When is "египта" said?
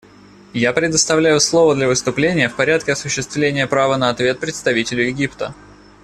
5.05-5.53